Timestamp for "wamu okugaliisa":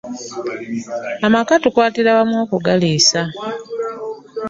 2.17-3.21